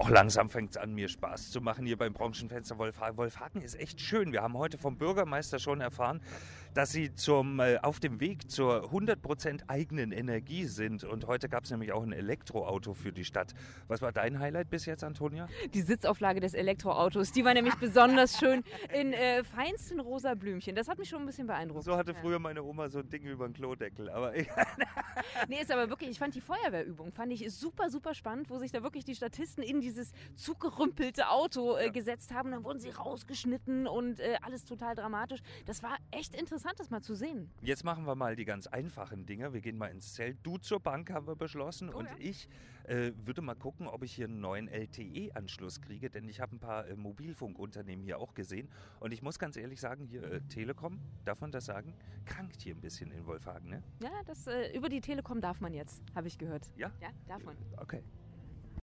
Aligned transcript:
Auch 0.00 0.08
langsam 0.08 0.48
fängt 0.48 0.70
es 0.70 0.76
an, 0.78 0.94
mir 0.94 1.08
Spaß 1.08 1.50
zu 1.50 1.60
machen 1.60 1.84
hier 1.84 1.98
beim 1.98 2.14
Branchenfenster 2.14 2.78
Wolfhagen. 2.78 3.18
Wolfhagen 3.18 3.60
ist 3.60 3.78
echt 3.78 4.00
schön. 4.00 4.32
Wir 4.32 4.40
haben 4.40 4.56
heute 4.56 4.78
vom 4.78 4.96
Bürgermeister 4.96 5.58
schon 5.58 5.82
erfahren, 5.82 6.22
dass 6.72 6.90
sie 6.90 7.14
zum, 7.14 7.60
äh, 7.60 7.76
auf 7.82 8.00
dem 8.00 8.18
Weg 8.18 8.50
zur 8.50 8.90
100% 8.92 9.64
eigenen 9.68 10.12
Energie 10.12 10.64
sind. 10.64 11.04
Und 11.04 11.26
heute 11.26 11.50
gab 11.50 11.64
es 11.64 11.70
nämlich 11.70 11.92
auch 11.92 12.02
ein 12.02 12.12
Elektroauto 12.12 12.94
für 12.94 13.12
die 13.12 13.26
Stadt. 13.26 13.52
Was 13.88 14.00
war 14.00 14.10
dein 14.10 14.38
Highlight 14.38 14.70
bis 14.70 14.86
jetzt, 14.86 15.04
Antonia? 15.04 15.48
Die 15.74 15.82
Sitzauflage 15.82 16.40
des 16.40 16.54
Elektroautos, 16.54 17.32
die 17.32 17.44
war 17.44 17.52
nämlich 17.52 17.74
besonders 17.74 18.38
schön 18.38 18.64
in 18.98 19.12
äh, 19.12 19.44
feinsten 19.44 20.00
rosa 20.00 20.32
Blümchen. 20.32 20.74
Das 20.74 20.88
hat 20.88 20.98
mich 20.98 21.10
schon 21.10 21.20
ein 21.20 21.26
bisschen 21.26 21.46
beeindruckt. 21.46 21.84
So 21.84 21.98
hatte 21.98 22.14
früher 22.14 22.38
meine 22.38 22.62
Oma 22.62 22.88
so 22.88 23.00
ein 23.00 23.08
Ding 23.10 23.24
über 23.24 23.46
den 23.46 23.52
Klodeckel. 23.52 24.08
Aber 24.08 24.32
nee, 25.48 25.60
ist 25.60 25.70
aber 25.70 25.90
wirklich, 25.90 26.08
ich 26.08 26.18
fand 26.18 26.34
die 26.34 26.40
Feuerwehrübung, 26.40 27.12
fand 27.12 27.32
ich 27.34 27.52
super, 27.52 27.90
super 27.90 28.14
spannend, 28.14 28.48
wo 28.48 28.58
sich 28.58 28.72
da 28.72 28.82
wirklich 28.82 29.04
die 29.04 29.14
Statisten 29.14 29.62
in 29.62 29.89
dieses 29.90 30.12
zugerümpelte 30.36 31.28
Auto 31.28 31.76
äh, 31.76 31.86
ja. 31.86 31.92
gesetzt 31.92 32.32
haben. 32.32 32.50
Dann 32.50 32.64
wurden 32.64 32.80
sie 32.80 32.90
rausgeschnitten 32.90 33.86
und 33.86 34.20
äh, 34.20 34.36
alles 34.42 34.64
total 34.64 34.94
dramatisch. 34.94 35.40
Das 35.66 35.82
war 35.82 35.96
echt 36.10 36.34
interessant, 36.34 36.74
das 36.78 36.90
mal 36.90 37.02
zu 37.02 37.14
sehen. 37.14 37.50
Jetzt 37.62 37.84
machen 37.84 38.06
wir 38.06 38.14
mal 38.14 38.36
die 38.36 38.44
ganz 38.44 38.66
einfachen 38.66 39.26
Dinge. 39.26 39.52
Wir 39.52 39.60
gehen 39.60 39.76
mal 39.76 39.88
ins 39.88 40.14
Zelt. 40.14 40.38
Du 40.42 40.58
zur 40.58 40.80
Bank 40.80 41.10
haben 41.10 41.26
wir 41.26 41.36
beschlossen 41.36 41.90
oh, 41.92 41.98
und 41.98 42.06
ja. 42.06 42.16
ich 42.18 42.48
äh, 42.84 43.12
würde 43.24 43.42
mal 43.42 43.54
gucken, 43.54 43.86
ob 43.86 44.02
ich 44.02 44.12
hier 44.12 44.26
einen 44.26 44.40
neuen 44.40 44.68
LTE-Anschluss 44.68 45.80
kriege, 45.80 46.10
denn 46.10 46.28
ich 46.28 46.40
habe 46.40 46.56
ein 46.56 46.58
paar 46.58 46.86
äh, 46.86 46.96
Mobilfunkunternehmen 46.96 48.04
hier 48.04 48.18
auch 48.18 48.34
gesehen 48.34 48.68
und 48.98 49.12
ich 49.12 49.22
muss 49.22 49.38
ganz 49.38 49.56
ehrlich 49.56 49.80
sagen, 49.80 50.06
hier 50.06 50.22
äh, 50.24 50.40
Telekom, 50.42 50.98
darf 51.24 51.40
man 51.40 51.52
das 51.52 51.66
sagen, 51.66 51.94
krankt 52.24 52.60
hier 52.62 52.74
ein 52.74 52.80
bisschen 52.80 53.10
in 53.12 53.26
Wolfhagen, 53.26 53.70
ne? 53.70 53.82
Ja, 54.02 54.10
das, 54.26 54.46
äh, 54.46 54.76
über 54.76 54.88
die 54.88 55.00
Telekom 55.00 55.40
darf 55.40 55.60
man 55.60 55.72
jetzt, 55.72 56.02
habe 56.14 56.28
ich 56.28 56.38
gehört. 56.38 56.66
Ja? 56.76 56.90
Ja, 57.00 57.10
darf 57.28 57.44
man. 57.44 57.56
Okay. 57.76 58.02